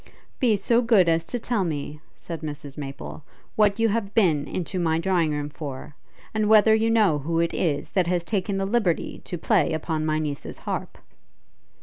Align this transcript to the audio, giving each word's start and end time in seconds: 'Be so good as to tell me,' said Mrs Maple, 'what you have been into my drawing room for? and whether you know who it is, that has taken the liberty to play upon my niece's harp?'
'Be 0.39 0.55
so 0.55 0.81
good 0.81 1.07
as 1.07 1.23
to 1.25 1.37
tell 1.37 1.63
me,' 1.63 1.99
said 2.15 2.41
Mrs 2.41 2.75
Maple, 2.75 3.23
'what 3.55 3.79
you 3.79 3.87
have 3.89 4.15
been 4.15 4.47
into 4.47 4.79
my 4.79 4.97
drawing 4.97 5.29
room 5.31 5.47
for? 5.51 5.93
and 6.33 6.49
whether 6.49 6.73
you 6.73 6.89
know 6.89 7.19
who 7.19 7.39
it 7.39 7.53
is, 7.53 7.91
that 7.91 8.07
has 8.07 8.23
taken 8.23 8.57
the 8.57 8.65
liberty 8.65 9.21
to 9.25 9.37
play 9.37 9.71
upon 9.73 10.03
my 10.03 10.17
niece's 10.17 10.57
harp?' 10.57 10.97